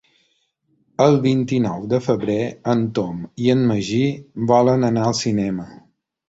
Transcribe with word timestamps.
El 1.03 1.17
vint-i-nou 1.25 1.83
de 1.91 1.99
febrer 2.05 2.37
en 2.73 2.81
Tom 3.01 3.21
i 3.45 3.53
en 3.57 3.61
Magí 3.73 4.01
volen 4.53 4.89
anar 4.89 5.05
al 5.11 5.15
cinema. 5.21 5.69